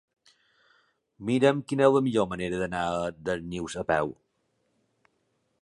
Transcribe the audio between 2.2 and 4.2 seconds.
manera d'anar a Darnius a peu.